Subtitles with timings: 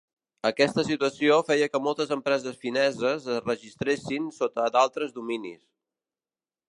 [0.49, 5.61] Aquesta situació feia que moltes empreses fineses es registressin sota d'altres dominis.